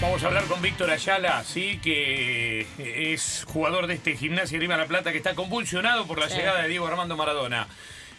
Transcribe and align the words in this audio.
Vamos 0.00 0.22
a 0.22 0.28
hablar 0.28 0.44
con 0.44 0.62
Víctor 0.62 0.90
Ayala, 0.90 1.42
sí, 1.42 1.80
que 1.80 2.66
es 2.78 3.44
jugador 3.48 3.88
de 3.88 3.94
este 3.94 4.16
gimnasio 4.16 4.56
Grima 4.58 4.76
La 4.76 4.86
Plata 4.86 5.10
que 5.10 5.18
está 5.18 5.34
convulsionado 5.34 6.06
por 6.06 6.20
la 6.20 6.28
llegada 6.28 6.62
de 6.62 6.68
Diego 6.68 6.86
Armando 6.86 7.16
Maradona. 7.16 7.66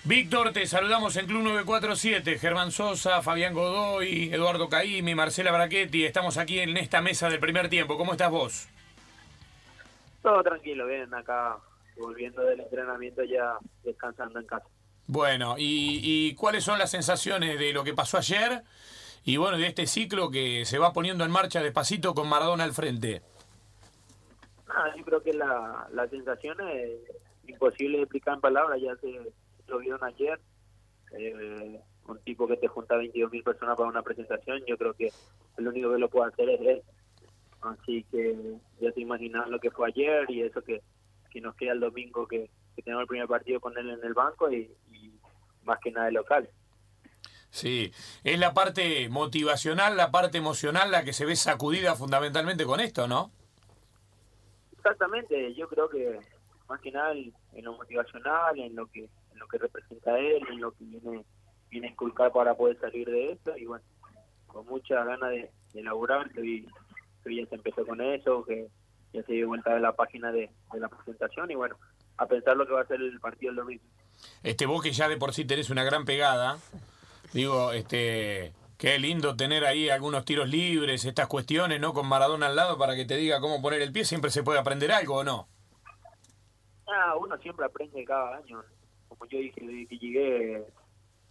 Víctor, 0.03 0.51
te 0.51 0.65
saludamos 0.65 1.15
en 1.15 1.25
Club 1.25 1.43
947. 1.43 2.37
Germán 2.37 2.71
Sosa, 2.71 3.21
Fabián 3.21 3.53
Godoy, 3.53 4.33
Eduardo 4.33 4.67
Caimi, 4.67 5.15
Marcela 5.15 5.53
Brachetti. 5.53 6.03
Estamos 6.03 6.37
aquí 6.37 6.59
en 6.59 6.75
esta 6.75 7.01
mesa 7.01 7.29
del 7.29 7.39
primer 7.39 7.69
tiempo. 7.69 7.97
¿Cómo 7.97 8.11
estás 8.11 8.29
vos? 8.29 8.67
Todo 10.21 10.43
tranquilo, 10.43 10.85
bien, 10.85 11.13
acá 11.13 11.57
volviendo 11.97 12.41
del 12.41 12.59
entrenamiento 12.59 13.23
ya 13.23 13.57
descansando 13.85 14.37
en 14.37 14.47
casa. 14.47 14.65
Bueno, 15.07 15.55
¿y, 15.57 16.01
y 16.03 16.35
cuáles 16.35 16.65
son 16.65 16.77
las 16.77 16.91
sensaciones 16.91 17.57
de 17.57 17.71
lo 17.71 17.85
que 17.85 17.93
pasó 17.93 18.17
ayer? 18.17 18.63
Y 19.25 19.37
bueno, 19.37 19.57
de 19.57 19.67
este 19.67 19.85
ciclo 19.85 20.29
que 20.29 20.65
se 20.65 20.79
va 20.79 20.93
poniendo 20.93 21.23
en 21.23 21.31
marcha 21.31 21.61
despacito 21.61 22.13
con 22.13 22.29
Maradona 22.29 22.63
al 22.63 22.73
frente. 22.73 23.21
Ah, 24.67 24.93
yo 24.95 25.03
creo 25.03 25.23
que 25.23 25.33
la, 25.33 25.87
la 25.91 26.07
sensación 26.07 26.57
es 26.69 26.99
imposible 27.47 27.97
de 27.97 28.03
explicar 28.03 28.35
en 28.35 28.41
palabras, 28.41 28.79
ya 28.81 28.95
se 28.97 29.31
lo 29.67 29.79
vieron 29.79 30.03
ayer, 30.03 30.39
eh, 31.17 31.79
un 32.07 32.19
tipo 32.19 32.47
que 32.47 32.57
te 32.57 32.67
junta 32.67 32.97
22 32.97 33.31
mil 33.31 33.43
personas 33.43 33.75
para 33.77 33.89
una 33.89 34.01
presentación, 34.01 34.63
yo 34.67 34.77
creo 34.77 34.93
que 34.93 35.11
el 35.57 35.67
único 35.67 35.91
que 35.91 35.99
lo 35.99 36.09
puede 36.09 36.31
hacer 36.31 36.49
es 36.49 36.61
él. 36.61 36.81
Así 37.61 38.05
que 38.11 38.35
ya 38.79 38.91
te 38.91 39.01
imaginas 39.01 39.49
lo 39.49 39.59
que 39.59 39.71
fue 39.71 39.89
ayer 39.89 40.29
y 40.29 40.43
eso 40.43 40.61
que, 40.63 40.81
que 41.29 41.41
nos 41.41 41.55
queda 41.55 41.73
el 41.73 41.81
domingo 41.81 42.25
que, 42.27 42.49
que 42.75 42.81
tenemos 42.81 43.01
el 43.01 43.07
primer 43.07 43.27
partido 43.27 43.59
con 43.59 43.77
él 43.77 43.89
en 43.89 44.03
el 44.03 44.13
banco 44.13 44.49
y, 44.49 44.71
y 44.91 45.11
más 45.63 45.79
que 45.79 45.91
nada 45.91 46.07
el 46.07 46.13
local. 46.13 46.49
Sí, 47.51 47.91
es 48.23 48.39
la 48.39 48.53
parte 48.53 49.09
motivacional, 49.09 49.97
la 49.97 50.11
parte 50.11 50.37
emocional 50.37 50.91
la 50.91 51.03
que 51.03 51.13
se 51.13 51.25
ve 51.25 51.35
sacudida 51.35 51.95
fundamentalmente 51.95 52.65
con 52.65 52.79
esto, 52.79 53.07
¿no? 53.07 53.31
Exactamente, 54.77 55.53
yo 55.55 55.67
creo 55.67 55.89
que 55.89 56.19
más 56.67 56.79
que 56.79 56.91
nada 56.91 57.11
en 57.13 57.33
lo 57.63 57.73
motivacional, 57.73 58.59
en 58.59 58.75
lo 58.75 58.85
que 58.87 59.09
en 59.33 59.39
lo 59.39 59.47
que 59.47 59.57
representa 59.57 60.17
él, 60.19 60.43
en 60.51 60.61
lo 60.61 60.71
que 60.71 60.85
viene 60.85 61.25
viene 61.69 61.87
a 61.87 61.91
inculcar 61.91 62.31
para 62.31 62.55
poder 62.55 62.79
salir 62.79 63.07
de 63.09 63.31
esto 63.31 63.55
y 63.57 63.65
bueno, 63.65 63.83
con 64.47 64.65
muchas 64.65 65.05
ganas 65.05 65.29
de, 65.29 65.51
de 65.73 65.83
laburar, 65.83 66.29
que, 66.31 66.63
ya 66.63 67.45
se 67.45 67.55
empezó 67.55 67.85
con 67.85 68.01
eso, 68.01 68.43
que 68.43 68.67
ya 69.13 69.23
se 69.23 69.33
dio 69.33 69.47
vuelta 69.47 69.73
de 69.73 69.79
la 69.79 69.93
página 69.93 70.31
de, 70.31 70.49
de 70.73 70.79
la 70.79 70.89
presentación 70.89 71.51
y 71.51 71.55
bueno, 71.55 71.77
a 72.17 72.25
pensar 72.25 72.57
lo 72.57 72.65
que 72.65 72.73
va 72.73 72.81
a 72.81 72.87
ser 72.87 73.01
el 73.01 73.19
partido 73.19 73.51
el 73.51 73.57
domingo. 73.57 73.83
Este 74.43 74.65
vos 74.65 74.81
que 74.81 74.91
ya 74.91 75.07
de 75.07 75.17
por 75.17 75.33
sí 75.33 75.45
tenés 75.45 75.69
una 75.69 75.83
gran 75.83 76.05
pegada, 76.05 76.57
Digo, 77.33 77.71
este, 77.73 78.53
qué 78.77 78.97
lindo 78.97 79.35
tener 79.35 79.65
ahí 79.65 79.89
algunos 79.89 80.25
tiros 80.25 80.49
libres, 80.49 81.05
estas 81.05 81.27
cuestiones, 81.27 81.79
¿no? 81.79 81.93
Con 81.93 82.07
Maradona 82.07 82.47
al 82.47 82.55
lado 82.55 82.77
para 82.77 82.95
que 82.95 83.05
te 83.05 83.17
diga 83.17 83.39
cómo 83.39 83.61
poner 83.61 83.81
el 83.81 83.91
pie, 83.91 84.05
siempre 84.05 84.31
se 84.31 84.41
puede 84.41 84.59
aprender 84.59 84.91
algo 84.91 85.17
o 85.17 85.23
no. 85.23 85.47
Ah, 86.87 87.15
uno 87.19 87.37
siempre 87.37 87.65
aprende 87.65 88.03
cada 88.03 88.37
año. 88.37 88.63
Como 89.07 89.25
yo 89.27 89.37
dije, 89.37 89.61
desde 89.61 89.87
que 89.87 89.97
llegué, 89.97 90.65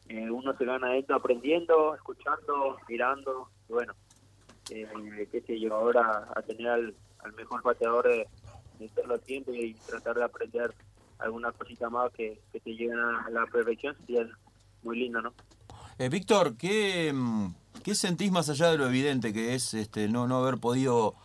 eh, 0.08 0.30
uno 0.30 0.56
se 0.56 0.64
gana 0.64 0.96
esto 0.96 1.14
aprendiendo, 1.14 1.94
escuchando, 1.94 2.76
mirando. 2.88 3.48
Y 3.68 3.72
bueno, 3.72 3.92
eh, 4.70 5.28
qué 5.32 5.40
sé 5.40 5.58
yo, 5.58 5.74
ahora 5.74 6.28
a 6.34 6.42
tener 6.42 6.68
al, 6.68 6.94
mejor 7.36 7.62
pateador 7.62 8.06
de, 8.06 8.28
todos 8.94 9.08
los 9.08 9.28
y 9.28 9.74
tratar 9.88 10.14
de 10.14 10.24
aprender 10.24 10.72
alguna 11.18 11.50
cosita 11.50 11.90
más 11.90 12.12
que, 12.12 12.40
que 12.52 12.60
te 12.60 12.70
lleguen 12.70 12.98
a 12.98 13.28
la 13.30 13.44
perfección 13.46 13.96
sería 14.06 14.28
muy 14.82 15.00
lindo, 15.00 15.20
¿no? 15.20 15.34
Eh, 16.00 16.08
Víctor, 16.10 16.56
¿qué, 16.56 17.12
mm, 17.12 17.48
¿qué 17.82 17.96
sentís 17.96 18.30
más 18.30 18.48
allá 18.48 18.70
de 18.70 18.78
lo 18.78 18.86
evidente 18.86 19.32
que 19.32 19.54
es 19.54 19.74
este, 19.74 20.06
no, 20.06 20.28
no 20.28 20.36
haber 20.36 20.58
podido 20.58 21.16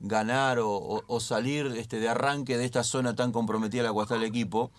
ganar 0.00 0.58
o, 0.60 1.02
salir 1.18 1.66
este, 1.78 1.98
de 1.98 2.10
arranque 2.10 2.58
de 2.58 2.66
esta 2.66 2.84
zona 2.84 3.16
tan 3.16 3.32
comprometida 3.32 3.80
a 3.80 3.84
la 3.84 3.92
cual 3.92 4.04
está 4.04 4.16
el 4.16 4.24
equipo? 4.24 4.70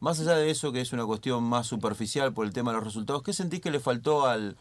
Más 0.00 0.20
allá 0.20 0.36
de 0.36 0.48
eso, 0.50 0.72
que 0.72 0.80
es 0.80 0.94
una 0.94 1.04
cuestión 1.04 1.44
más 1.44 1.66
superficial 1.66 2.32
por 2.32 2.46
el 2.46 2.54
tema 2.54 2.70
de 2.70 2.78
los 2.78 2.84
resultados, 2.84 3.22
¿qué 3.22 3.34
sentís 3.34 3.60
que 3.60 3.70
le 3.70 3.78
faltó 3.78 4.24
al, 4.24 4.56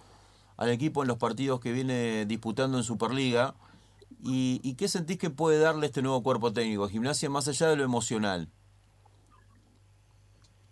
al 0.57 0.69
equipo 0.69 1.03
en 1.03 1.07
los 1.07 1.17
partidos 1.17 1.61
que 1.61 1.71
viene 1.71 2.25
disputando 2.25 2.77
en 2.77 2.83
Superliga? 2.83 3.55
¿Y, 4.21 4.59
¿Y 4.61 4.75
qué 4.75 4.89
sentís 4.89 5.17
que 5.17 5.29
puede 5.29 5.59
darle 5.59 5.85
este 5.85 6.01
nuevo 6.01 6.21
cuerpo 6.21 6.51
técnico? 6.51 6.89
Gimnasia 6.89 7.29
más 7.29 7.47
allá 7.47 7.69
de 7.69 7.77
lo 7.77 7.85
emocional. 7.85 8.49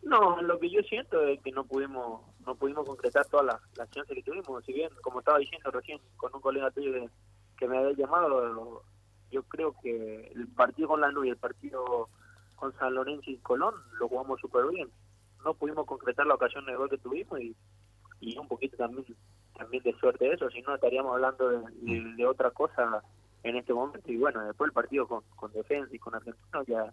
No, 0.04 0.42
lo 0.42 0.60
que 0.60 0.70
yo 0.70 0.82
siento 0.82 1.24
es 1.24 1.40
que 1.42 1.52
no 1.52 1.64
pudimos 1.64 2.31
no 2.46 2.56
pudimos 2.56 2.86
concretar 2.86 3.26
todas 3.28 3.60
las, 3.76 3.90
chances 3.92 4.16
que 4.16 4.24
tuvimos. 4.24 4.64
Si 4.66 4.74
bien, 4.74 4.90
como 5.02 5.20
estaba 5.20 5.40
diciendo 5.40 5.72
recién 5.72 6.00
con 6.18 6.34
un 6.34 6.42
colega 6.42 6.72
tuyo 6.72 6.92
que, 7.58 7.68
me 7.68 7.78
había 7.78 7.94
llamado, 7.94 8.84
yo 9.30 9.44
creo 9.44 9.76
que 9.82 10.32
el 10.36 10.48
partido 10.48 10.90
con 10.90 11.02
la 11.02 11.14
y 11.24 11.30
el 11.30 11.38
partido 11.38 12.10
con 12.56 12.74
San 12.78 12.96
Lorenzo 12.96 13.30
y 13.30 13.38
Colón 13.38 13.76
lo 14.00 14.08
jugamos 14.08 14.40
súper 14.40 14.66
bien. 14.68 14.90
No 15.46 15.54
pudimos 15.54 15.86
concretar 15.86 16.26
la 16.26 16.36
ocasión 16.36 16.66
de 16.66 16.76
gol 16.76 16.90
que 16.90 16.98
tuvimos 16.98 17.40
y, 17.40 17.56
y 18.20 18.38
un 18.38 18.48
poquito 18.48 18.78
también 18.78 19.06
también 19.58 19.84
de 19.84 19.94
suerte 20.00 20.34
eso, 20.34 20.50
si 20.50 20.62
no 20.62 20.74
estaríamos 20.74 21.14
hablando 21.14 21.50
de, 21.50 22.26
otra 22.26 22.50
cosa 22.52 23.04
en 23.44 23.58
este 23.58 23.74
momento. 23.74 24.12
Y 24.12 24.18
bueno, 24.18 24.44
después 24.44 24.70
el 24.70 24.74
partido 24.74 25.08
con, 25.08 25.24
con 25.36 25.52
Defensa 25.52 25.94
y 25.94 26.00
con 26.00 26.16
Argentino 26.16 26.64
ya 26.64 26.92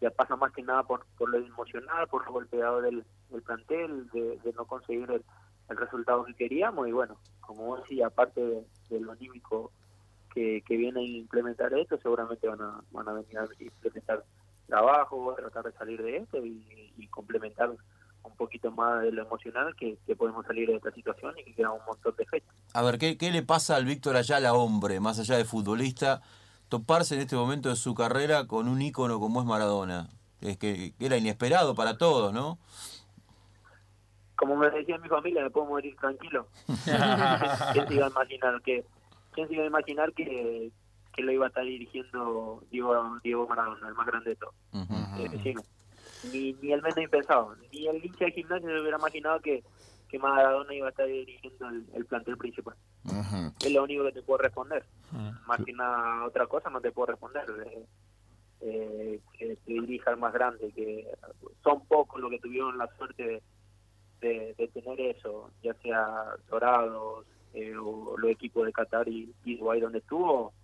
ya 0.00 0.10
pasa 0.10 0.36
más 0.36 0.52
que 0.52 0.62
nada 0.62 0.82
por, 0.82 1.06
por 1.16 1.28
lo 1.28 1.38
emocional, 1.38 2.06
por 2.08 2.24
lo 2.26 2.32
golpeado 2.32 2.80
del, 2.80 3.04
del 3.30 3.42
plantel, 3.42 4.08
de, 4.10 4.52
no 4.56 4.64
conseguir 4.66 5.10
el, 5.10 5.24
resultado 5.68 6.24
que 6.24 6.34
queríamos 6.34 6.86
y 6.86 6.92
bueno, 6.92 7.18
como 7.40 7.64
vos 7.64 7.82
decís, 7.82 8.02
aparte 8.04 8.40
de, 8.90 9.00
lo 9.00 9.12
anímico 9.12 9.72
que, 10.32 10.62
que 10.66 10.76
viene 10.76 11.00
a 11.00 11.04
implementar 11.04 11.72
esto, 11.74 11.98
seguramente 11.98 12.46
van 12.46 12.60
a, 12.60 12.80
van 12.90 13.08
a 13.08 13.12
venir 13.14 13.38
a 13.38 13.46
implementar 13.58 14.24
trabajo, 14.66 15.34
tratar 15.36 15.64
de 15.64 15.72
salir 15.72 16.02
de 16.02 16.18
esto 16.18 16.38
y, 16.44 16.62
complementar 17.10 17.70
un 17.70 18.36
poquito 18.36 18.72
más 18.72 19.02
de 19.02 19.12
lo 19.12 19.22
emocional 19.22 19.76
que, 19.76 19.96
que, 20.04 20.16
podemos 20.16 20.44
salir 20.44 20.68
de 20.68 20.76
esta 20.76 20.90
situación 20.90 21.32
y 21.38 21.44
que 21.44 21.54
queda 21.54 21.70
un 21.70 21.84
montón 21.86 22.14
de 22.16 22.24
efectos. 22.24 22.52
A 22.72 22.82
ver, 22.82 22.98
¿qué, 22.98 23.16
¿qué 23.16 23.30
le 23.30 23.42
pasa 23.44 23.76
al 23.76 23.84
Víctor 23.84 24.16
Ayala, 24.16 24.52
hombre, 24.54 24.98
más 24.98 25.20
allá 25.20 25.36
de 25.36 25.44
futbolista? 25.44 26.22
Toparse 26.74 27.14
en 27.14 27.20
este 27.20 27.36
momento 27.36 27.68
de 27.68 27.76
su 27.76 27.94
carrera 27.94 28.48
con 28.48 28.66
un 28.66 28.82
ícono 28.82 29.20
como 29.20 29.40
es 29.40 29.46
Maradona. 29.46 30.08
Es 30.40 30.56
que, 30.56 30.92
era 30.98 31.16
inesperado 31.16 31.76
para 31.76 31.98
todos, 31.98 32.32
¿no? 32.32 32.58
Como 34.34 34.56
me 34.56 34.68
decía 34.70 34.98
mi 34.98 35.08
familia, 35.08 35.44
me 35.44 35.50
puedo 35.50 35.66
morir 35.66 35.94
tranquilo. 36.00 36.48
¿Quién 37.72 37.86
se 37.86 37.94
iba 37.94 38.06
a 38.06 38.10
imaginar 38.10 38.60
que, 38.62 38.84
quién 39.30 39.46
se 39.46 39.54
iba 39.54 39.62
a 39.62 39.68
imaginar 39.68 40.12
que, 40.14 40.72
que 41.14 41.22
lo 41.22 41.30
iba 41.30 41.44
a 41.44 41.48
estar 41.48 41.62
dirigiendo 41.62 42.64
Diego, 42.72 43.20
Diego 43.22 43.46
Maradona, 43.46 43.86
el 43.86 43.94
más 43.94 44.06
grande 44.08 44.30
de 44.30 44.36
todos? 44.36 44.54
Eh, 44.72 45.54
ni, 46.32 46.54
ni 46.54 46.72
el 46.72 46.82
menos 46.82 46.98
impensado, 46.98 47.54
ni 47.70 47.86
el 47.86 48.04
hincha 48.04 48.24
de 48.24 48.32
gimnasio 48.32 48.68
se 48.68 48.80
hubiera 48.80 48.98
imaginado 48.98 49.38
que, 49.38 49.62
que 50.14 50.18
Maradona 50.20 50.72
iba 50.72 50.86
a 50.86 50.90
estar 50.90 51.08
dirigiendo 51.08 51.68
el 51.92 52.06
plantel 52.06 52.36
principal. 52.36 52.76
Es 53.58 53.72
lo 53.72 53.82
único 53.82 54.04
que 54.04 54.12
te 54.12 54.22
puedo 54.22 54.38
responder. 54.38 54.86
Más 55.44 55.60
que 55.64 55.72
nada 55.72 56.24
otra 56.24 56.46
cosa 56.46 56.70
no 56.70 56.80
te 56.80 56.92
puedo 56.92 57.06
responder. 57.06 57.44
Eh, 57.66 57.86
eh, 58.60 59.20
que 59.36 59.56
te 59.56 59.72
dirija 59.72 60.12
el 60.12 60.18
más 60.18 60.32
grande, 60.32 60.72
que 60.72 61.04
son 61.64 61.84
pocos 61.86 62.20
los 62.20 62.30
que 62.30 62.38
tuvieron 62.38 62.78
la 62.78 62.86
suerte 62.96 63.42
de, 64.20 64.54
de, 64.56 64.68
tener 64.68 65.00
eso, 65.00 65.50
ya 65.62 65.74
sea 65.82 66.06
Dorados 66.48 67.26
eh, 67.52 67.74
o 67.76 68.16
los 68.16 68.30
equipos 68.30 68.64
de 68.66 68.72
Qatar 68.72 69.08
y, 69.08 69.34
y 69.44 69.56
Dubái 69.56 69.80
donde 69.80 69.98
estuvo, 69.98 70.54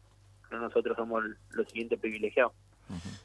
pero 0.48 0.62
nosotros 0.62 0.96
somos 0.96 1.24
los 1.50 1.66
siguientes 1.68 1.98
privilegiados. 1.98 2.52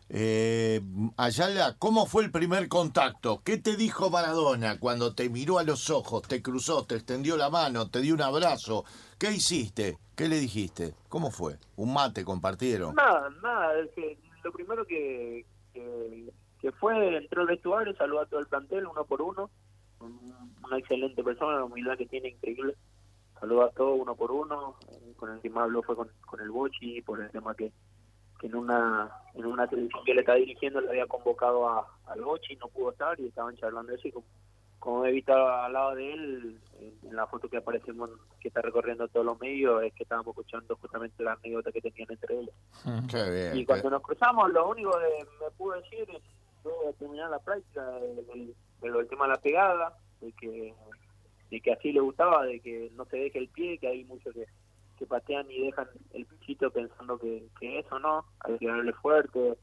Eh, 0.08 0.82
Ayala, 1.18 1.76
¿cómo 1.80 2.06
fue 2.06 2.24
el 2.24 2.32
primer 2.32 2.68
contacto? 2.68 3.42
¿Qué 3.44 3.58
te 3.58 3.76
dijo 3.76 4.12
Maradona 4.12 4.80
cuando 4.80 5.16
te 5.16 5.30
miró 5.30 5.58
a 5.58 5.64
los 5.64 5.90
ojos, 5.90 6.22
te 6.28 6.44
cruzó, 6.44 6.86
te 6.86 6.96
extendió 6.96 7.38
la 7.38 7.50
mano, 7.50 7.90
te 7.90 8.02
dio 8.02 8.14
un 8.14 8.22
abrazo? 8.22 8.86
¿Qué 9.18 9.32
hiciste? 9.32 9.98
¿Qué 10.16 10.28
le 10.28 10.38
dijiste? 10.38 10.94
¿Cómo 11.10 11.32
fue? 11.32 11.56
¿Un 11.76 11.94
mate 11.94 12.24
compartieron? 12.24 12.94
Nada, 12.96 13.30
nada. 13.42 13.74
lo 14.44 14.52
primero 14.52 14.86
que, 14.86 15.46
que, 15.74 16.72
fue, 16.80 17.18
entró 17.18 17.42
al 17.42 17.48
vestuario, 17.48 17.96
saludó 17.96 18.22
a 18.22 18.26
todo 18.28 18.40
el 18.40 18.48
plantel 18.48 18.86
uno 18.86 19.06
por 19.06 19.22
uno. 19.22 19.50
Una 20.00 20.78
excelente 20.78 21.24
persona, 21.24 21.58
la 21.58 21.66
humildad 21.66 21.98
que 21.98 22.06
tiene 22.06 22.30
increíble. 22.30 22.76
Saludó 23.40 23.64
a 23.64 23.72
todos 23.72 24.00
uno 24.00 24.16
por 24.16 24.32
uno. 24.32 24.76
Con 25.18 25.32
el 25.32 25.42
que 25.42 25.50
más 25.50 25.64
habló 25.64 25.82
fue 25.82 25.96
con, 25.96 26.10
con 26.26 26.40
el 26.42 26.52
Bochi, 26.52 27.02
por 27.02 27.22
el 27.22 27.32
tema 27.32 27.56
que 27.56 27.72
en 28.42 28.56
una 28.56 29.10
en 29.34 29.46
una 29.46 29.68
televisión 29.68 30.04
que 30.06 30.14
le 30.14 30.22
está 30.22 30.36
dirigiendo 30.36 30.82
le 30.82 30.90
había 30.90 31.08
convocado 31.08 31.68
a, 31.68 31.88
al 32.08 32.22
Bochi 32.22 32.56
no 32.56 32.68
pudo 32.68 32.92
estar 32.92 33.20
y 33.20 33.28
estaban 33.28 33.56
charlando 33.58 33.94
eso 33.94 34.08
y 34.08 34.12
como, 34.12 34.26
como 34.80 35.06
he 35.06 35.12
visto 35.12 35.34
al 35.34 35.74
lado 35.74 35.96
de 35.96 36.14
él 36.14 36.60
en 37.04 37.16
la 37.16 37.28
foto 37.28 37.50
que 37.50 37.58
aparecemos 37.58 38.10
que 38.40 38.50
está 38.50 38.62
recorriendo 38.62 39.08
todos 39.08 39.26
los 39.26 39.40
medios 39.40 39.84
es 39.84 39.94
que 39.94 40.04
estábamos 40.04 40.30
escuchando 40.30 40.76
justamente 40.78 41.24
la 41.24 41.34
anécdota 41.34 41.72
que 41.72 41.82
tenían 41.82 42.12
entre 42.12 42.40
ellos 42.40 42.56
mm. 42.84 43.58
y 43.58 43.66
cuando 43.66 43.90
nos 43.90 44.02
cruzamos 44.02 44.52
lo 44.52 44.70
único 44.70 44.92
que 44.92 45.26
me 45.44 45.52
pudo 45.58 45.76
decir 45.76 46.06
es 46.10 46.22
luego 46.64 46.88
de 46.88 46.94
terminar 46.94 47.30
la 47.30 47.40
práctica 47.40 47.86
del, 47.92 48.56
del, 48.82 49.08
tema 49.08 49.26
de 49.26 49.32
la 49.32 49.42
pegada 49.42 49.98
de 50.22 50.32
que 50.34 50.74
de 51.52 51.62
que 51.62 51.72
así 51.74 51.92
le 51.92 52.00
gustaba 52.00 52.46
de 52.46 52.60
que 52.60 52.92
no 52.96 53.06
se 53.06 53.18
deje 53.18 53.40
el 53.40 53.50
pie 53.50 53.78
que 53.78 53.88
hay 53.88 54.04
muchos 54.06 54.34
que 54.34 54.48
que 54.98 55.06
patean 55.06 55.50
y 55.50 55.66
dejan 55.66 55.88
el 56.14 56.26
pichito 56.26 56.72
pensando 56.72 57.18
que, 57.18 57.48
eso 57.62 58.00
no, 58.00 58.26
hay 58.42 58.58
que 58.58 58.68
darle 58.68 58.94
fuerte, 58.94 59.58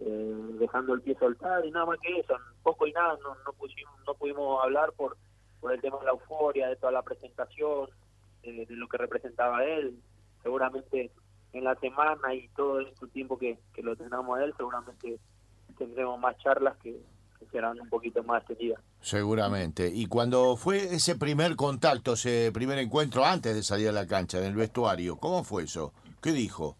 eh, 0.00 0.36
dejando 0.58 0.94
el 0.94 1.02
pie 1.02 1.16
soltar 1.18 1.64
y 1.64 1.70
nada 1.70 1.86
más 1.86 1.98
que 2.00 2.18
eso, 2.18 2.36
poco 2.62 2.86
y 2.86 2.92
nada, 2.92 3.16
no, 3.22 3.34
no, 3.34 3.52
pusimos, 3.52 3.94
no 4.06 4.14
pudimos 4.14 4.62
hablar 4.62 4.92
por, 4.92 5.16
por 5.60 5.72
el 5.72 5.80
tema 5.80 5.98
de 5.98 6.06
la 6.06 6.10
euforia, 6.12 6.68
de 6.68 6.76
toda 6.76 6.92
la 6.92 7.02
presentación, 7.02 7.88
de, 8.42 8.66
lo 8.68 8.88
que 8.88 8.98
representaba 8.98 9.64
él, 9.64 9.98
seguramente 10.42 11.10
en 11.52 11.64
la 11.64 11.74
semana 11.76 12.34
y 12.34 12.48
todo 12.48 12.80
este 12.80 13.06
tiempo 13.08 13.38
que, 13.38 13.58
que 13.72 13.82
lo 13.82 13.96
tengamos 13.96 14.38
a 14.38 14.44
él, 14.44 14.54
seguramente 14.56 15.18
tendremos 15.78 16.18
más 16.18 16.36
charlas 16.38 16.76
que, 16.78 17.00
serán 17.50 17.80
un 17.80 17.88
poquito 17.88 18.22
más 18.22 18.44
tenidas. 18.44 18.80
Seguramente. 19.00 19.90
Y 19.92 20.06
cuando 20.06 20.56
fue 20.56 20.94
ese 20.94 21.16
primer 21.16 21.56
contacto, 21.56 22.14
ese 22.14 22.50
primer 22.52 22.78
encuentro 22.78 23.24
antes 23.24 23.54
de 23.54 23.62
salir 23.62 23.88
a 23.88 23.92
la 23.92 24.06
cancha, 24.06 24.38
en 24.38 24.44
el 24.44 24.54
vestuario, 24.54 25.16
¿cómo 25.16 25.44
fue 25.44 25.64
eso? 25.64 25.92
¿Qué 26.22 26.32
dijo? 26.32 26.76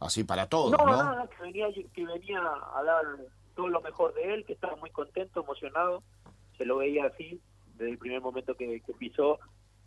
Así 0.00 0.24
para 0.24 0.48
todos, 0.48 0.72
¿no? 0.72 0.78
No, 0.78 0.86
nada, 0.86 1.28
que 1.28 1.42
venía, 1.42 1.66
que 1.94 2.04
venía 2.04 2.40
a 2.40 2.82
dar 2.82 3.04
todo 3.54 3.68
lo 3.68 3.80
mejor 3.80 4.14
de 4.14 4.34
él, 4.34 4.44
que 4.44 4.54
estaba 4.54 4.76
muy 4.76 4.90
contento, 4.90 5.42
emocionado, 5.42 6.02
se 6.56 6.64
lo 6.64 6.78
veía 6.78 7.06
así 7.06 7.40
desde 7.76 7.92
el 7.92 7.98
primer 7.98 8.20
momento 8.20 8.54
que, 8.54 8.82
pisó. 8.98 9.38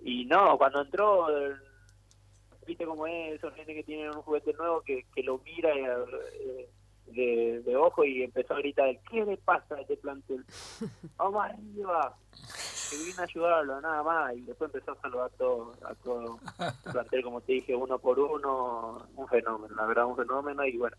Y 0.02 0.26
no, 0.26 0.58
cuando 0.58 0.82
entró, 0.82 1.28
viste 2.66 2.86
cómo 2.86 3.08
es, 3.08 3.36
esos 3.36 3.54
gente 3.56 3.74
que 3.74 3.84
tienen 3.84 4.10
un 4.10 4.22
juguete 4.22 4.54
nuevo 4.54 4.82
que, 4.82 5.06
que 5.14 5.24
lo 5.24 5.40
mira 5.40 5.74
eh, 5.74 6.70
de, 7.08 7.62
de, 7.66 7.76
ojo 7.76 8.04
y 8.04 8.24
empezó 8.24 8.54
a 8.56 8.60
gritar, 8.60 8.98
¿qué 9.10 9.26
le 9.26 9.38
pasa 9.38 9.76
a 9.76 9.82
este 9.82 9.98
plantel? 9.98 10.44
Vamos 11.18 11.46
arriba, 11.46 12.16
que 12.90 12.98
vine 12.98 13.20
a 13.20 13.24
ayudarlo, 13.24 13.82
nada 13.82 14.04
más. 14.04 14.36
Y 14.36 14.42
después 14.42 14.74
empezó 14.74 14.92
a 14.92 15.02
saludar 15.02 15.26
a 15.28 15.38
todo, 15.38 15.72
a 15.86 15.96
todo 15.96 16.40
el 16.60 16.92
plantel, 16.92 17.24
como 17.24 17.42
te 17.42 17.54
dije, 17.54 17.76
uno 17.76 18.00
por 18.00 18.20
uno, 18.20 19.08
un 19.16 19.28
fenómeno, 19.28 19.76
la 19.76 19.86
verdad, 19.86 20.06
un 20.06 20.16
fenómeno. 20.16 20.66
Y 20.66 20.78
bueno, 20.78 20.96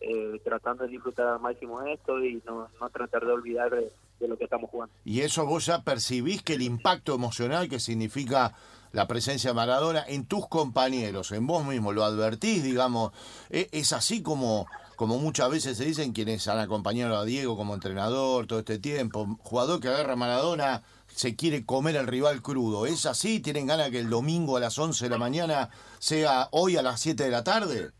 eh, 0.00 0.40
tratando 0.44 0.84
de 0.84 0.90
disfrutar 0.90 1.26
al 1.26 1.40
máximo 1.40 1.80
esto 1.82 2.22
y 2.22 2.42
no, 2.46 2.68
no 2.78 2.90
tratar 2.90 3.24
de 3.24 3.32
olvidar 3.32 3.70
de, 3.70 3.90
lo 4.28 4.36
que 4.36 4.44
estamos 4.44 4.70
jugando. 4.70 4.94
Y 5.04 5.20
eso 5.20 5.46
vos 5.46 5.66
ya 5.66 5.82
percibís 5.82 6.42
que 6.42 6.54
el 6.54 6.62
impacto 6.62 7.14
emocional 7.14 7.68
que 7.68 7.80
significa 7.80 8.54
la 8.92 9.06
presencia 9.06 9.50
de 9.50 9.54
Maradona 9.54 10.04
en 10.06 10.26
tus 10.26 10.46
compañeros, 10.48 11.32
en 11.32 11.46
vos 11.46 11.64
mismo, 11.64 11.92
lo 11.92 12.04
advertís, 12.04 12.62
digamos, 12.62 13.12
¿e-, 13.50 13.68
es 13.72 13.92
así 13.92 14.22
como 14.22 14.66
como 14.96 15.18
muchas 15.18 15.50
veces 15.50 15.76
se 15.76 15.84
dicen 15.84 16.12
quienes 16.12 16.46
han 16.48 16.58
acompañado 16.58 17.16
a 17.16 17.24
Diego 17.24 17.56
como 17.56 17.74
entrenador 17.74 18.46
todo 18.46 18.60
este 18.60 18.78
tiempo, 18.78 19.36
jugador 19.40 19.80
que 19.80 19.88
agarra 19.88 20.14
a 20.14 20.16
Maradona 20.16 20.82
se 21.06 21.36
quiere 21.36 21.64
comer 21.64 21.96
al 21.96 22.06
rival 22.06 22.42
crudo. 22.42 22.86
¿Es 22.86 23.06
así? 23.06 23.40
¿Tienen 23.40 23.66
ganas 23.66 23.90
que 23.90 24.00
el 24.00 24.10
domingo 24.10 24.56
a 24.56 24.60
las 24.60 24.78
11 24.78 25.04
de 25.04 25.10
la 25.10 25.18
mañana 25.18 25.70
sea 25.98 26.48
hoy 26.50 26.76
a 26.76 26.82
las 26.82 27.00
7 27.00 27.22
de 27.22 27.30
la 27.30 27.44
tarde? 27.44 27.92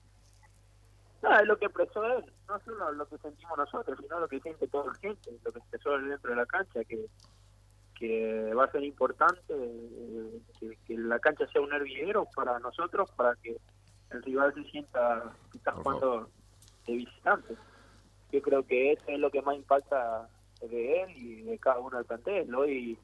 No, 1.22 1.38
es 1.38 1.46
lo 1.46 1.58
que 1.58 1.66
expresó 1.66 2.04
él, 2.04 2.24
no 2.48 2.58
solo 2.60 2.92
lo 2.92 3.08
que 3.08 3.16
sentimos 3.18 3.56
nosotros, 3.56 3.98
sino 4.00 4.20
lo 4.20 4.28
que 4.28 4.40
siente 4.40 4.68
toda 4.68 4.86
la 4.86 4.94
gente, 4.94 5.38
lo 5.42 5.52
que 5.52 5.58
expresó 5.58 5.94
él 5.94 6.08
dentro 6.08 6.30
de 6.30 6.36
la 6.36 6.46
cancha, 6.46 6.84
que, 6.84 7.06
que 7.98 8.52
va 8.52 8.64
a 8.64 8.72
ser 8.72 8.84
importante 8.84 9.54
eh, 9.54 10.40
que, 10.86 10.98
la 10.98 11.18
cancha 11.20 11.46
sea 11.46 11.62
un 11.62 11.72
hervidero 11.72 12.28
para 12.34 12.58
nosotros, 12.58 13.10
para 13.12 13.34
que 13.36 13.56
el 14.10 14.22
rival 14.22 14.52
se 14.54 14.64
sienta 14.64 15.32
que 15.50 15.58
está 15.58 15.72
jugando 15.72 16.28
de 16.86 16.92
visitantes. 16.94 17.58
Yo 18.32 18.42
creo 18.42 18.66
que 18.66 18.92
eso 18.92 19.04
es 19.06 19.18
lo 19.18 19.30
que 19.30 19.42
más 19.42 19.56
impacta 19.56 20.28
de 20.60 21.02
él 21.02 21.10
y 21.16 21.42
de 21.42 21.58
cada 21.58 21.78
uno 21.78 21.96
del 21.96 22.06
plantel. 22.06 22.54
Hoy 22.54 22.98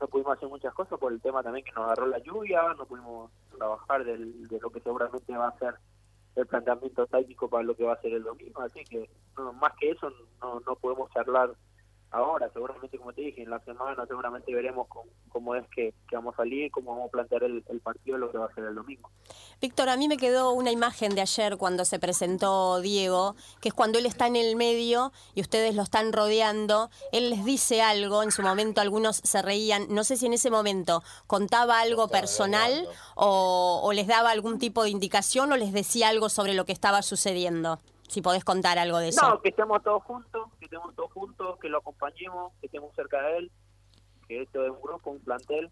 no 0.00 0.08
pudimos 0.08 0.36
hacer 0.36 0.48
muchas 0.48 0.74
cosas 0.74 0.98
por 0.98 1.12
el 1.12 1.20
tema 1.20 1.42
también 1.42 1.64
que 1.64 1.72
nos 1.72 1.84
agarró 1.84 2.06
la 2.06 2.18
lluvia, 2.18 2.74
no 2.76 2.86
pudimos 2.86 3.30
trabajar 3.56 4.04
del, 4.04 4.48
de 4.48 4.58
lo 4.60 4.70
que 4.70 4.80
seguramente 4.80 5.36
va 5.36 5.48
a 5.48 5.58
ser 5.58 5.74
el 6.34 6.46
planteamiento 6.46 7.06
táctico 7.06 7.48
para 7.48 7.62
lo 7.62 7.76
que 7.76 7.84
va 7.84 7.92
a 7.92 8.00
ser 8.00 8.14
el 8.14 8.22
domingo. 8.22 8.62
Así 8.62 8.84
que 8.84 9.08
más 9.60 9.72
que 9.78 9.90
eso 9.90 10.10
no, 10.40 10.60
no 10.60 10.76
podemos 10.76 11.10
charlar 11.12 11.50
ahora, 12.12 12.50
seguramente 12.52 12.98
como 12.98 13.12
te 13.12 13.22
dije, 13.22 13.42
en 13.42 13.50
la 13.50 13.58
semana 13.60 14.06
seguramente 14.06 14.54
veremos 14.54 14.86
cómo, 15.30 15.54
es 15.54 15.66
que, 15.74 15.94
vamos 16.12 16.34
a 16.34 16.36
salir, 16.38 16.70
cómo 16.70 16.92
vamos 16.92 17.08
a 17.08 17.10
plantear 17.10 17.44
el, 17.44 17.64
el, 17.68 17.80
partido, 17.80 18.18
lo 18.18 18.30
que 18.30 18.38
va 18.38 18.46
a 18.46 18.54
ser 18.54 18.64
el 18.64 18.74
domingo. 18.74 19.10
Víctor, 19.60 19.88
a 19.88 19.96
mí 19.96 20.08
me 20.08 20.18
quedó 20.18 20.52
una 20.52 20.70
imagen 20.70 21.14
de 21.14 21.22
ayer 21.22 21.56
cuando 21.56 21.84
se 21.84 21.98
presentó 21.98 22.80
Diego, 22.80 23.34
que 23.60 23.68
es 23.68 23.74
cuando 23.74 23.98
él 23.98 24.06
está 24.06 24.26
en 24.26 24.36
el 24.36 24.56
medio 24.56 25.12
y 25.34 25.40
ustedes 25.40 25.74
lo 25.74 25.82
están 25.82 26.12
rodeando, 26.12 26.90
él 27.12 27.30
les 27.30 27.44
dice 27.44 27.80
algo, 27.80 28.22
en 28.22 28.30
su 28.30 28.42
momento 28.42 28.80
algunos 28.80 29.16
se 29.16 29.40
reían, 29.40 29.86
no 29.88 30.04
sé 30.04 30.16
si 30.16 30.26
en 30.26 30.34
ese 30.34 30.50
momento 30.50 31.02
contaba 31.26 31.80
algo 31.80 32.08
personal 32.08 32.86
o, 33.14 33.80
o 33.82 33.92
les 33.92 34.06
daba 34.06 34.30
algún 34.30 34.58
tipo 34.58 34.84
de 34.84 34.90
indicación 34.90 35.50
o 35.50 35.56
les 35.56 35.72
decía 35.72 36.08
algo 36.08 36.28
sobre 36.28 36.54
lo 36.54 36.66
que 36.66 36.72
estaba 36.72 37.02
sucediendo 37.02 37.78
si 38.12 38.20
podés 38.20 38.44
contar 38.44 38.78
algo 38.78 38.98
de 38.98 39.08
eso. 39.08 39.26
No, 39.26 39.40
que 39.40 39.48
estemos 39.48 39.82
todos 39.82 40.02
juntos, 40.02 40.50
que 40.58 40.66
estemos 40.66 40.94
todos 40.94 41.10
juntos, 41.12 41.58
que 41.58 41.70
lo 41.70 41.78
acompañemos, 41.78 42.52
que 42.60 42.66
estemos 42.66 42.94
cerca 42.94 43.22
de 43.22 43.38
él, 43.38 43.52
que 44.28 44.42
esto 44.42 44.62
es 44.64 44.70
un 44.70 44.82
grupo, 44.82 45.10
un 45.12 45.20
plantel, 45.20 45.70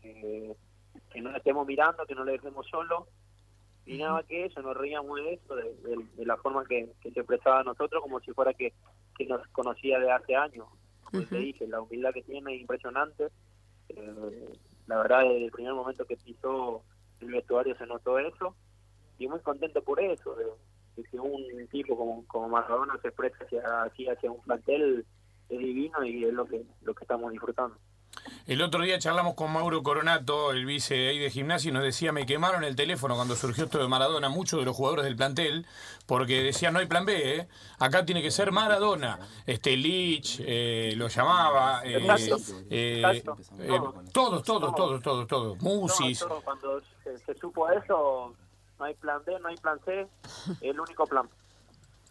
que, 0.00 0.54
no 1.20 1.32
le 1.32 1.38
estemos 1.38 1.66
mirando, 1.66 2.06
que 2.06 2.14
no 2.14 2.24
le 2.24 2.32
dejemos 2.32 2.66
solo, 2.68 3.08
y 3.84 3.98
nada 3.98 4.22
que 4.22 4.44
eso, 4.44 4.62
nos 4.62 4.76
reíamos 4.76 5.16
de 5.16 5.34
eso, 5.34 5.56
de, 5.56 6.24
la 6.24 6.36
forma 6.36 6.64
que, 6.66 6.88
se 7.02 7.08
expresaba 7.08 7.60
a 7.60 7.64
nosotros, 7.64 8.00
como 8.00 8.20
si 8.20 8.32
fuera 8.32 8.54
que, 8.54 8.72
nos 9.28 9.46
conocía 9.48 9.98
de 9.98 10.10
hace 10.10 10.36
años. 10.36 10.66
Como 11.04 11.24
te 11.24 11.36
dije, 11.36 11.66
la 11.66 11.80
humildad 11.80 12.12
que 12.12 12.22
tiene 12.22 12.54
es 12.54 12.60
impresionante. 12.60 13.28
Eh, 13.88 14.52
la 14.86 14.98
verdad, 14.98 15.22
desde 15.22 15.44
el 15.44 15.52
primer 15.52 15.74
momento 15.74 16.04
que 16.04 16.16
pisó 16.16 16.82
el 17.20 17.30
vestuario 17.30 17.76
se 17.76 17.86
notó 17.86 18.18
eso, 18.18 18.56
y 19.18 19.28
muy 19.28 19.40
contento 19.40 19.82
por 19.82 20.00
eso, 20.00 20.34
de, 20.34 20.46
que 20.94 21.18
un 21.18 21.66
tipo 21.70 21.96
como, 21.96 22.26
como 22.26 22.48
Maradona 22.48 22.98
se 23.00 23.08
expresa 23.08 23.44
hacia, 23.44 23.82
así 23.82 24.08
hacia 24.08 24.30
un 24.30 24.40
plantel 24.42 25.06
es 25.48 25.58
divino 25.58 26.02
y 26.04 26.24
es 26.24 26.32
lo 26.32 26.44
que, 26.46 26.64
lo 26.82 26.94
que 26.94 27.04
estamos 27.04 27.32
disfrutando. 27.32 27.76
El 28.46 28.60
otro 28.60 28.82
día 28.82 28.98
charlamos 28.98 29.34
con 29.34 29.52
Mauro 29.52 29.82
Coronato, 29.82 30.50
el 30.50 30.66
vice 30.66 31.08
ahí 31.08 31.18
de 31.18 31.30
gimnasio, 31.30 31.70
y 31.70 31.74
nos 31.74 31.82
decía, 31.82 32.12
me 32.12 32.26
quemaron 32.26 32.64
el 32.64 32.74
teléfono 32.74 33.14
cuando 33.14 33.36
surgió 33.36 33.64
esto 33.64 33.78
de 33.78 33.88
Maradona, 33.88 34.28
muchos 34.28 34.58
de 34.58 34.66
los 34.66 34.76
jugadores 34.76 35.04
del 35.04 35.16
plantel, 35.16 35.64
porque 36.06 36.42
decía 36.42 36.70
no 36.70 36.80
hay 36.80 36.86
plan 36.86 37.04
B, 37.04 37.36
¿eh? 37.36 37.48
acá 37.78 38.04
tiene 38.04 38.20
que 38.20 38.30
ser 38.30 38.50
Maradona. 38.50 39.18
Este 39.46 39.76
Lich 39.76 40.42
eh, 40.44 40.92
lo 40.96 41.08
llamaba, 41.08 41.82
eh, 41.84 42.04
eh, 42.70 43.22
todos, 44.12 44.42
todos, 44.42 44.74
todos, 44.74 45.02
todos, 45.02 45.26
todos, 45.26 45.62
Musis. 45.62 46.24
cuando 46.44 46.82
se, 47.04 47.34
supo 47.36 47.70
eso, 47.70 48.34
no 48.82 48.88
hay 48.88 48.94
plan 48.94 49.22
B, 49.24 49.38
no 49.38 49.48
hay 49.48 49.56
plan 49.56 49.78
C, 49.84 50.08
el 50.60 50.80
único 50.80 51.06
plan. 51.06 51.28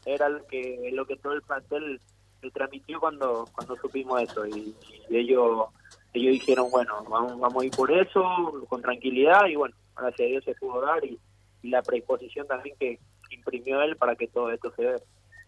Era 0.05 0.27
el 0.27 0.45
que, 0.45 0.89
lo 0.93 1.05
que 1.05 1.17
todo 1.17 1.33
el 1.33 1.41
plantel 1.41 1.99
se 2.39 2.49
transmitió 2.49 2.99
cuando 2.99 3.45
cuando 3.53 3.75
supimos 3.75 4.21
eso 4.21 4.47
y, 4.47 4.75
ellos 5.09 5.67
ellos 6.13 6.33
dijeron 6.33 6.71
bueno 6.71 7.03
vamos 7.07 7.39
vamos 7.39 7.61
a 7.61 7.65
ir 7.67 7.71
por 7.71 7.91
eso 7.91 8.23
con 8.67 8.81
tranquilidad 8.81 9.45
y 9.45 9.55
bueno 9.55 9.75
gracias 9.95 10.25
a 10.25 10.29
Dios 10.29 10.43
se 10.43 10.55
pudo 10.55 10.81
dar 10.81 11.03
y, 11.05 11.19
la 11.63 11.83
predisposición 11.83 12.47
también 12.47 12.75
que 12.79 12.99
imprimió 13.29 13.83
él 13.83 13.95
para 13.95 14.15
que 14.15 14.27
todo 14.27 14.49
esto 14.49 14.73
se 14.75 14.81
dé. 14.81 15.03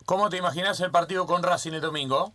¿Cómo 0.06 0.30
te 0.30 0.38
imaginas 0.38 0.80
el 0.82 0.92
partido 0.92 1.26
con 1.26 1.42
Racing 1.42 1.72
el 1.72 1.82
domingo? 1.82 2.34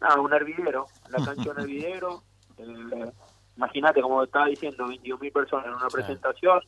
Ah, 0.00 0.20
un 0.20 0.32
hervidero, 0.32 0.86
la 1.08 1.24
cancha 1.24 1.50
un 1.50 1.58
hervidero. 1.62 2.22
Eh, 2.58 3.12
imagínate, 3.56 4.00
como 4.00 4.22
estaba 4.22 4.46
diciendo, 4.46 4.86
21.000 4.86 5.32
personas 5.32 5.66
en 5.66 5.74
una 5.74 5.88
presentación 5.88 6.60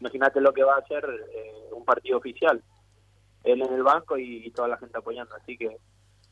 imagínate 0.00 0.40
lo 0.40 0.52
que 0.52 0.64
va 0.64 0.76
a 0.76 0.86
ser 0.86 1.04
eh, 1.04 1.68
un 1.72 1.84
partido 1.84 2.18
oficial. 2.18 2.62
Él 3.44 3.62
en 3.62 3.72
el 3.72 3.82
banco 3.82 4.18
y, 4.18 4.50
toda 4.50 4.68
la 4.68 4.78
gente 4.78 4.98
apoyando. 4.98 5.34
Así 5.36 5.56
que 5.56 5.76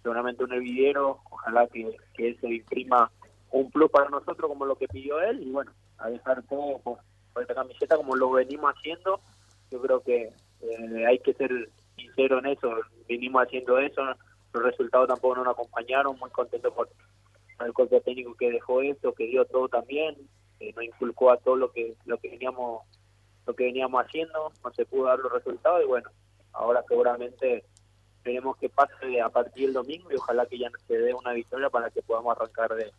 seguramente 0.02 0.44
un 0.44 0.52
hervidero, 0.52 1.20
ojalá 1.30 1.66
que, 1.68 1.96
que 2.14 2.28
él 2.28 2.38
se 2.40 2.48
imprima 2.48 3.10
un 3.50 3.70
plus 3.70 3.90
para 3.90 4.10
nosotros 4.10 4.48
como 4.48 4.64
lo 4.64 4.76
que 4.76 4.88
pidió 4.88 5.20
él 5.20 5.40
y 5.42 5.50
bueno, 5.50 5.72
a 5.98 6.10
dejar 6.10 6.42
todo 6.44 6.78
por, 6.80 6.98
esta 7.40 7.54
camiseta 7.54 7.96
como 7.96 8.16
lo 8.16 8.30
venimos 8.30 8.74
haciendo. 8.74 9.20
Yo 9.70 9.80
creo 9.80 10.00
que 10.02 10.32
eh, 10.60 11.06
hay 11.06 11.18
que 11.20 11.34
ser 11.34 11.68
sincero 11.96 12.40
en 12.40 12.46
eso, 12.46 12.70
vinimos 13.08 13.44
haciendo 13.44 13.78
eso, 13.78 14.02
los 14.52 14.62
resultados 14.62 15.08
tampoco 15.08 15.36
nos 15.36 15.48
acompañaron, 15.48 16.18
muy 16.18 16.30
contento 16.30 16.72
por 16.74 16.88
el 17.64 17.72
cuerpo 17.72 18.00
técnico 18.00 18.34
que 18.34 18.50
dejó 18.50 18.82
esto, 18.82 19.12
que 19.12 19.26
dio 19.26 19.44
todo 19.44 19.68
también, 19.68 20.16
eh, 20.60 20.72
nos 20.74 20.84
inculcó 20.84 21.30
a 21.30 21.36
todo 21.36 21.56
lo 21.56 21.72
que 21.72 21.94
lo 22.06 22.18
que 22.18 22.30
veníamos 22.30 22.82
lo 23.46 23.54
que 23.54 23.64
veníamos 23.64 24.04
haciendo, 24.04 24.52
no 24.62 24.72
se 24.72 24.86
pudo 24.86 25.04
dar 25.04 25.18
los 25.18 25.32
resultados 25.32 25.82
y 25.82 25.86
bueno, 25.86 26.10
ahora 26.52 26.82
seguramente 26.88 27.64
tenemos 28.22 28.56
que 28.56 28.68
pase 28.68 29.20
a 29.20 29.28
partir 29.28 29.66
del 29.66 29.74
domingo 29.74 30.10
y 30.10 30.16
ojalá 30.16 30.46
que 30.46 30.58
ya 30.58 30.70
se 30.88 30.96
dé 30.96 31.14
una 31.14 31.32
victoria 31.32 31.68
para 31.70 31.90
que 31.90 32.02
podamos 32.02 32.36
arrancar 32.36 32.74
de, 32.74 32.92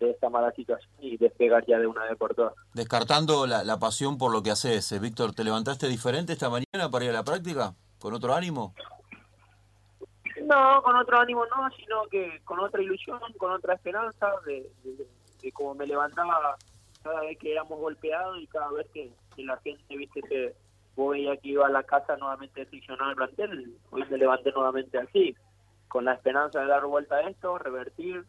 esta 0.00 0.30
mala 0.30 0.50
situación 0.52 0.90
y 0.98 1.18
despegar 1.18 1.64
ya 1.66 1.78
de 1.78 1.86
una 1.86 2.04
vez 2.04 2.16
por 2.16 2.34
todas. 2.34 2.54
Descartando 2.72 3.46
la, 3.46 3.78
pasión 3.78 4.16
por 4.16 4.32
lo 4.32 4.42
que 4.42 4.50
haces, 4.50 4.92
eh, 4.92 4.98
Víctor, 4.98 5.34
¿te 5.34 5.44
levantaste 5.44 5.88
diferente 5.88 6.32
esta 6.32 6.48
mañana 6.48 6.90
para 6.90 7.04
ir 7.04 7.10
a 7.10 7.14
la 7.14 7.24
práctica? 7.24 7.74
¿Con 7.98 8.14
otro 8.14 8.34
ánimo? 8.34 8.74
No, 10.42 10.82
con 10.82 10.96
otro 10.96 11.20
ánimo 11.20 11.44
no, 11.44 11.70
sino 11.76 12.06
que 12.10 12.40
con 12.44 12.60
otra 12.60 12.82
ilusión, 12.82 13.20
con 13.36 13.52
otra 13.52 13.74
esperanza 13.74 14.26
de, 14.46 14.70
de, 14.84 15.06
de 15.42 15.52
como 15.52 15.74
me 15.74 15.86
levantaba 15.86 16.56
cada 17.02 17.20
vez 17.20 17.38
que 17.38 17.52
éramos 17.52 17.78
golpeados 17.78 18.40
y 18.40 18.46
cada 18.46 18.70
vez 18.72 18.86
que, 18.92 19.12
la 19.46 19.56
gente, 19.58 19.96
viste, 19.96 20.22
que 20.22 20.54
iba 21.42 21.66
a 21.66 21.70
la 21.70 21.82
casa 21.82 22.16
nuevamente 22.16 22.64
decepcionado 22.64 23.10
el 23.10 23.16
plantel, 23.16 23.76
hoy 23.90 24.04
me 24.10 24.18
levanté 24.18 24.52
nuevamente 24.52 24.98
así, 24.98 25.34
con 25.88 26.04
la 26.04 26.14
esperanza 26.14 26.60
de 26.60 26.66
dar 26.66 26.84
vuelta 26.84 27.16
a 27.16 27.28
esto, 27.28 27.58
revertir, 27.58 28.24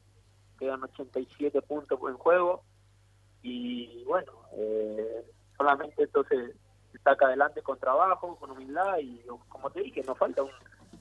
quedan 0.58 0.84
87 0.84 1.62
puntos 1.64 2.00
en 2.08 2.16
juego 2.16 2.64
y 3.42 4.04
bueno, 4.06 4.32
eh, 4.54 5.26
solamente 5.58 6.04
esto 6.04 6.24
se, 6.26 6.54
saca 7.04 7.26
adelante 7.26 7.62
con 7.62 7.80
trabajo, 7.80 8.36
con 8.38 8.52
humildad 8.52 9.00
y 9.00 9.22
como 9.50 9.70
te 9.72 9.82
dije, 9.82 10.04
nos 10.04 10.18
falta 10.18 10.44
un, 10.44 10.52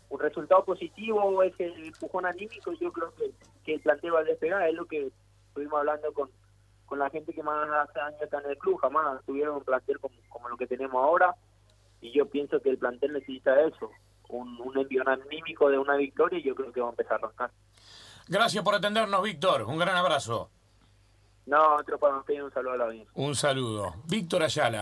un 0.08 0.20
resultado 0.20 0.64
positivo, 0.64 1.42
ese 1.42 1.66
empujón 1.66 2.26
anímico, 2.26 2.72
yo 2.72 2.92
creo 2.92 3.12
que, 3.14 3.30
que 3.64 3.74
el 3.74 3.80
plantel 3.80 4.14
va 4.14 4.20
a 4.20 4.24
despegar, 4.24 4.68
es 4.68 4.74
lo 4.74 4.86
que 4.86 5.10
estuvimos 5.48 5.78
hablando 5.78 6.12
con, 6.12 6.30
con 6.90 6.98
la 6.98 7.08
gente 7.08 7.32
que 7.32 7.42
más 7.44 7.68
hace 7.70 8.00
años 8.00 8.20
está 8.20 8.40
en 8.40 8.50
el 8.50 8.58
club, 8.58 8.76
jamás 8.80 9.24
tuvieron 9.24 9.54
un 9.54 9.62
plantel 9.62 10.00
como, 10.00 10.16
como 10.28 10.48
lo 10.48 10.56
que 10.56 10.66
tenemos 10.66 11.00
ahora 11.00 11.36
y 12.00 12.10
yo 12.12 12.26
pienso 12.26 12.60
que 12.60 12.70
el 12.70 12.78
plantel 12.78 13.12
necesita 13.12 13.60
eso, 13.60 13.92
un, 14.28 14.60
un 14.60 14.76
envío 14.76 15.04
anímico 15.06 15.70
de 15.70 15.78
una 15.78 15.94
victoria 15.94 16.40
y 16.40 16.42
yo 16.42 16.56
creo 16.56 16.72
que 16.72 16.80
va 16.80 16.88
a 16.88 16.90
empezar 16.90 17.12
a 17.12 17.16
arrancar. 17.18 17.52
Gracias 18.26 18.64
por 18.64 18.74
atendernos, 18.74 19.22
Víctor. 19.22 19.62
Un 19.62 19.78
gran 19.78 19.96
abrazo. 19.96 20.50
No, 21.46 21.76
otro 21.76 21.96
para 21.96 22.16
un 22.16 22.52
saludo 22.52 22.72
a 22.72 22.76
la 22.76 22.84
audiencia. 22.86 23.12
Un 23.14 23.36
saludo. 23.36 23.94
Víctor 24.06 24.42
Ayala. 24.42 24.78